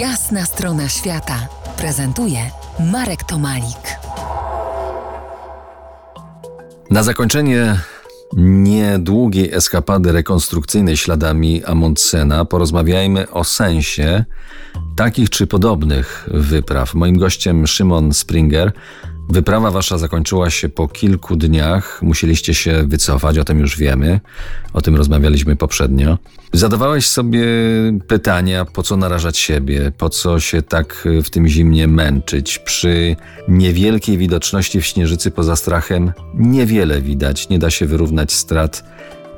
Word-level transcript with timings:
Jasna 0.00 0.44
strona 0.44 0.88
świata 0.88 1.48
prezentuje 1.76 2.38
Marek 2.92 3.24
Tomalik. 3.24 3.98
Na 6.90 7.02
zakończenie 7.02 7.78
niedługiej 8.36 9.54
eskapady 9.54 10.12
rekonstrukcyjnej 10.12 10.96
śladami 10.96 11.64
Amundsena 11.64 12.44
porozmawiajmy 12.44 13.30
o 13.30 13.44
sensie 13.44 14.24
takich 14.96 15.30
czy 15.30 15.46
podobnych 15.46 16.28
wypraw. 16.34 16.94
Moim 16.94 17.18
gościem 17.18 17.66
Szymon 17.66 18.14
Springer, 18.14 18.72
Wyprawa 19.28 19.70
wasza 19.70 19.98
zakończyła 19.98 20.50
się 20.50 20.68
po 20.68 20.88
kilku 20.88 21.36
dniach. 21.36 22.00
Musieliście 22.02 22.54
się 22.54 22.84
wycofać, 22.86 23.38
o 23.38 23.44
tym 23.44 23.60
już 23.60 23.78
wiemy. 23.78 24.20
O 24.72 24.82
tym 24.82 24.96
rozmawialiśmy 24.96 25.56
poprzednio. 25.56 26.18
Zadawałeś 26.52 27.06
sobie 27.06 27.46
pytania, 28.08 28.64
po 28.64 28.82
co 28.82 28.96
narażać 28.96 29.38
siebie, 29.38 29.92
po 29.98 30.10
co 30.10 30.40
się 30.40 30.62
tak 30.62 31.08
w 31.24 31.30
tym 31.30 31.48
zimnie 31.48 31.88
męczyć. 31.88 32.58
Przy 32.58 33.16
niewielkiej 33.48 34.18
widoczności 34.18 34.80
w 34.80 34.86
śnieżycy 34.86 35.30
poza 35.30 35.56
strachem 35.56 36.12
niewiele 36.34 37.00
widać, 37.00 37.48
nie 37.48 37.58
da 37.58 37.70
się 37.70 37.86
wyrównać 37.86 38.32
strat 38.32 38.84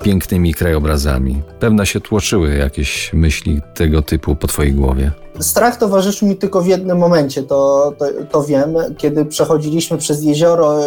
pięknymi 0.02 0.55
krajobrazami. 0.55 1.43
Pewno 1.60 1.84
się 1.84 2.01
tłoczyły 2.01 2.55
jakieś 2.57 3.12
myśli 3.12 3.60
tego 3.74 4.02
typu 4.02 4.37
po 4.37 4.46
twojej 4.46 4.73
głowie. 4.73 5.12
Strach 5.41 5.77
towarzyszył 5.77 6.28
mi 6.28 6.37
tylko 6.37 6.60
w 6.60 6.66
jednym 6.66 6.98
momencie, 6.98 7.42
to, 7.42 7.92
to, 7.98 8.06
to 8.30 8.42
wiem. 8.42 8.74
Kiedy 8.96 9.24
przechodziliśmy 9.24 9.98
przez 9.98 10.23
jezioro, 10.23 10.79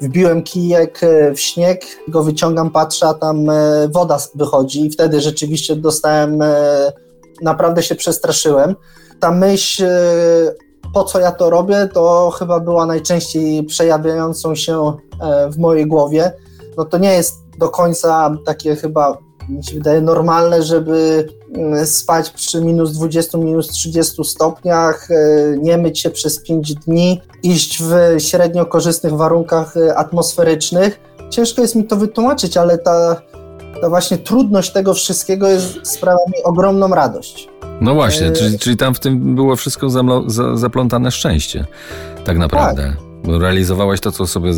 wbiłem 0.00 0.42
kijek 0.42 1.00
e, 1.02 1.34
w 1.34 1.40
śnieg, 1.40 1.86
go 2.08 2.22
wyciągam, 2.22 2.70
patrzę, 2.70 3.06
a 3.06 3.14
tam 3.14 3.50
e, 3.50 3.88
woda 3.88 4.18
wychodzi 4.34 4.86
i 4.86 4.90
wtedy 4.90 5.20
rzeczywiście 5.20 5.76
dostałem, 5.76 6.42
e, 6.42 6.92
naprawdę 7.42 7.82
się 7.82 7.94
przestraszyłem. 7.94 8.76
Ta 9.20 9.30
myśl, 9.30 9.84
po 10.94 11.04
co 11.04 11.20
ja 11.20 11.32
to 11.32 11.50
robię, 11.50 11.88
to 11.92 12.30
chyba 12.38 12.60
była 12.60 12.86
najczęściej 12.86 13.64
przejawiającą 13.64 14.54
się 14.54 14.92
w 15.50 15.58
mojej 15.58 15.86
głowie. 15.86 16.32
No 16.76 16.84
to 16.84 16.98
nie 16.98 17.12
jest 17.14 17.34
do 17.58 17.68
końca 17.68 18.36
takie 18.46 18.76
chyba 18.76 19.18
mi 19.50 19.64
się 19.64 19.74
wydaje 19.74 20.00
normalne, 20.00 20.62
żeby 20.62 21.28
mm, 21.54 21.86
spać 21.86 22.30
przy 22.30 22.60
minus 22.60 22.92
20, 22.92 23.38
minus 23.38 23.68
30 23.68 24.24
stopniach, 24.24 25.08
e, 25.10 25.14
nie 25.58 25.78
myć 25.78 26.00
się 26.00 26.10
przez 26.10 26.42
5 26.42 26.74
dni, 26.74 27.20
iść 27.42 27.82
w 27.82 27.92
średnio 28.18 28.66
korzystnych 28.66 29.12
warunkach 29.12 29.76
e, 29.76 29.96
atmosferycznych. 29.96 31.00
Ciężko 31.30 31.62
jest 31.62 31.74
mi 31.74 31.84
to 31.84 31.96
wytłumaczyć, 31.96 32.56
ale 32.56 32.78
ta, 32.78 33.22
ta 33.80 33.88
właśnie 33.88 34.18
trudność 34.18 34.72
tego 34.72 34.94
wszystkiego 34.94 35.48
jest, 35.48 35.78
sprawia 35.82 36.24
mi 36.28 36.42
ogromną 36.44 36.88
radość. 36.88 37.48
No 37.80 37.94
właśnie, 37.94 38.26
e... 38.26 38.32
czyli, 38.32 38.58
czyli 38.58 38.76
tam 38.76 38.94
w 38.94 39.00
tym 39.00 39.34
było 39.34 39.56
wszystko 39.56 39.90
za, 39.90 40.02
zaplątane 40.54 41.10
szczęście, 41.10 41.66
tak 42.24 42.38
naprawdę. 42.38 42.82
Tak. 42.82 43.09
Realizowałeś 43.28 44.00
to, 44.00 44.12
co 44.12 44.26
sobie 44.26 44.52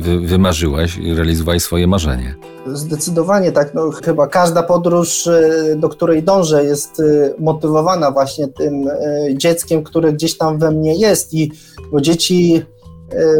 wy, 0.00 0.20
wymarzyłaś 0.20 0.98
i 0.98 1.14
realizowałeś 1.14 1.62
swoje 1.62 1.86
marzenie. 1.86 2.34
Zdecydowanie 2.66 3.52
tak. 3.52 3.74
No, 3.74 3.90
chyba 3.90 4.26
każda 4.26 4.62
podróż, 4.62 5.26
e, 5.26 5.76
do 5.76 5.88
której 5.88 6.22
dążę, 6.22 6.64
jest 6.64 7.00
e, 7.00 7.02
motywowana 7.38 8.10
właśnie 8.10 8.48
tym 8.48 8.88
e, 8.88 9.34
dzieckiem, 9.34 9.82
które 9.82 10.12
gdzieś 10.12 10.36
tam 10.36 10.58
we 10.58 10.70
mnie 10.70 10.94
jest. 10.94 11.34
I 11.34 11.52
bo 11.92 12.00
dzieci 12.00 12.62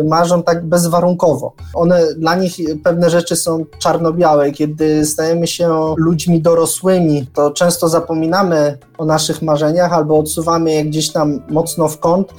marzą 0.05 0.43
tak 0.43 0.67
bezwarunkowo. 0.67 1.53
One, 1.75 2.15
dla 2.15 2.35
nich 2.35 2.53
pewne 2.85 3.11
rzeczy 3.11 3.37
są 3.37 3.65
czarno-białe. 3.79 4.53
Kiedy 4.53 5.07
stajemy 5.07 5.47
się 5.47 5.95
ludźmi 5.97 6.43
dorosłymi, 6.43 7.27
to 7.35 7.51
często 7.51 7.89
zapominamy 7.89 8.79
o 8.99 9.05
naszych 9.05 9.43
marzeniach 9.43 9.93
albo 9.93 10.19
odsuwamy 10.19 10.73
je 10.73 10.85
gdzieś 10.85 11.13
tam 11.13 11.43
mocno 11.49 11.89
w 11.89 11.99
kąt 11.99 12.35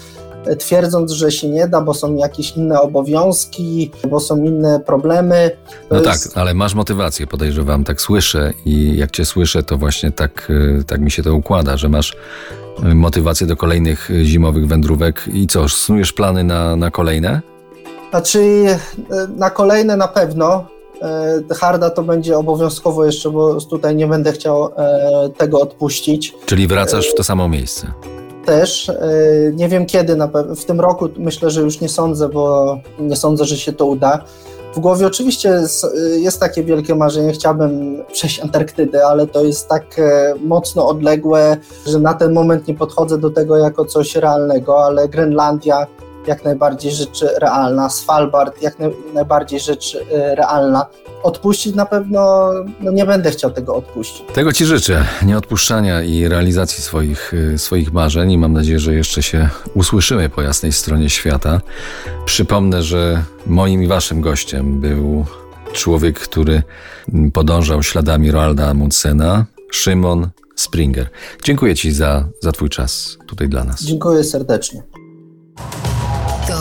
twierdząc, 0.60 1.12
że 1.12 1.32
się 1.32 1.50
nie 1.50 1.68
da, 1.68 1.82
bo 1.82 1.94
są 1.94 2.16
jakieś 2.16 2.52
inne 2.52 2.82
obowiązki, 2.82 3.92
bo 4.10 4.20
są 4.20 4.44
inne 4.44 4.80
problemy. 4.80 5.52
To 5.90 5.96
no 5.96 6.12
jest... 6.12 6.24
tak, 6.24 6.38
ale 6.38 6.54
masz 6.54 6.74
motywację, 6.74 7.28
podejrzewam, 7.28 7.84
tak 7.84 8.02
słyszę 8.02 8.54
i 8.66 8.98
jak 8.98 9.12
cię 9.12 9.26
słyszę, 9.26 9.64
to 9.64 9.78
właśnie 9.78 10.12
tak, 10.12 10.48
y, 10.50 10.84
tak 10.88 11.02
mi 11.02 11.12
się 11.12 11.24
to 11.24 11.36
układa, 11.36 11.78
że 11.78 11.90
masz 11.90 12.16
y, 12.84 12.96
motywację 12.96 13.48
do 13.48 13.56
kolejnych 13.56 14.10
zimowych 14.24 14.68
wędrówek 14.68 15.24
i 15.34 15.48
co, 15.48 15.70
snujesz 15.70 16.14
plany 16.14 16.44
na, 16.44 16.76
na 16.76 16.92
kolejne? 16.92 17.42
Znaczy, 18.10 18.66
na 19.38 19.50
kolejne 19.50 19.98
na 19.98 20.08
pewno. 20.08 20.66
Harda 21.60 21.90
to 21.90 22.04
będzie 22.04 22.38
obowiązkowo 22.38 23.06
jeszcze, 23.06 23.30
bo 23.30 23.62
tutaj 23.62 23.96
nie 23.96 24.08
będę 24.08 24.32
chciał 24.32 24.70
tego 25.38 25.62
odpuścić. 25.62 26.34
Czyli 26.46 26.68
wracasz 26.68 27.12
w 27.12 27.16
to 27.16 27.24
samo 27.24 27.50
miejsce 27.50 27.92
też. 28.46 28.90
E, 28.90 28.96
nie 29.54 29.70
wiem 29.70 29.86
kiedy, 29.86 30.18
w 30.56 30.66
tym 30.66 30.80
roku 30.80 31.10
myślę, 31.18 31.50
że 31.50 31.62
już 31.62 31.82
nie 31.82 31.90
sądzę, 31.90 32.30
bo 32.30 32.78
nie 33.00 33.16
sądzę, 33.16 33.46
że 33.46 33.58
się 33.58 33.74
to 33.74 33.86
uda. 33.86 34.24
W 34.76 34.80
głowie 34.80 35.08
oczywiście 35.08 35.50
jest, 35.50 35.86
jest, 36.18 36.40
takie 36.40 36.64
wielkie 36.64 36.96
marzenie, 36.96 37.32
chciałbym 37.34 38.04
przejść 38.12 38.40
Antarktydę, 38.40 39.08
ale 39.08 39.28
to 39.28 39.44
jest 39.44 39.68
tak 39.68 40.00
e, 40.00 40.36
mocno 40.44 40.88
odległe, 40.88 41.58
że 41.88 42.00
na 42.00 42.14
ten 42.14 42.34
moment 42.34 42.68
nie 42.68 42.74
podchodzę 42.74 43.18
do 43.18 43.30
tego 43.30 43.58
jako 43.58 43.86
coś 43.86 44.16
realnego, 44.16 44.86
ale 44.86 45.10
Grenlandia 45.10 45.88
jak 46.28 46.44
najbardziej 46.44 46.92
rzecz 46.92 47.26
realna, 47.38 47.90
Svalbard 47.90 48.62
jak 48.62 48.76
najbardziej 49.14 49.60
rzecz 49.60 49.98
e, 50.12 50.36
realna. 50.36 50.86
Odpuścić 51.24 51.76
na 51.76 51.86
pewno 51.86 52.52
no 52.80 52.92
nie 52.92 53.06
będę 53.06 53.32
chciał 53.32 53.52
tego 53.52 53.76
odpuścić. 53.76 54.24
Tego 54.34 54.54
Ci 54.54 54.66
życzę, 54.66 55.06
nieodpuszczania 55.26 56.02
i 56.02 56.28
realizacji 56.28 56.84
swoich, 56.84 57.34
e, 57.54 57.58
swoich 57.58 57.94
marzeń 57.94 58.32
i 58.32 58.38
mam 58.38 58.54
nadzieję, 58.54 58.80
że 58.80 58.94
jeszcze 58.94 59.24
się 59.24 59.50
usłyszymy 59.74 60.30
po 60.30 60.42
jasnej 60.42 60.72
stronie 60.72 61.10
świata. 61.10 61.62
Przypomnę, 62.26 62.84
że 62.84 63.24
moim 63.46 63.84
i 63.84 63.88
Waszym 63.88 64.22
gościem 64.22 64.82
był 64.82 65.26
człowiek, 65.74 66.20
który 66.20 66.64
podążał 67.34 67.84
śladami 67.84 68.32
Roalda 68.32 68.68
Amundsena, 68.68 69.46
Szymon 69.72 70.30
Springer. 70.56 71.10
Dziękuję 71.44 71.76
Ci 71.76 71.92
za, 71.92 72.28
za 72.42 72.52
Twój 72.52 72.70
czas 72.70 73.18
tutaj 73.28 73.50
dla 73.50 73.64
nas. 73.64 73.84
Dziękuję 73.84 74.24
serdecznie. 74.24 74.84